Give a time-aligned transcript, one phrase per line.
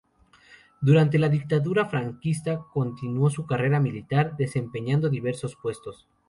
[0.81, 6.07] Durante la Dictadura franquista continuó su carrera militar, desempeñando diversos puestos.